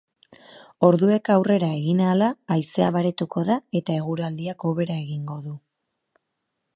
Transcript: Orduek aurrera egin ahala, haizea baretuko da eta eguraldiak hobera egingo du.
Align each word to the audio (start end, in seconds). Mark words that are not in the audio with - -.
Orduek 0.87 1.29
aurrera 1.33 1.67
egin 1.81 2.01
ahala, 2.05 2.29
haizea 2.55 2.89
baretuko 2.97 3.45
da 3.51 3.57
eta 3.81 3.99
eguraldiak 4.01 4.69
hobera 4.71 4.99
egingo 5.05 5.41
du. 5.49 5.55